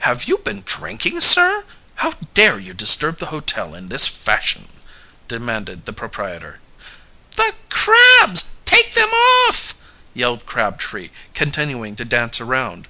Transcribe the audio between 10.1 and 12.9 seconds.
yelled Crabtree, continuing to dance around.